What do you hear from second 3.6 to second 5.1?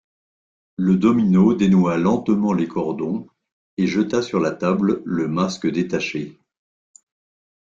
et jeta sur la table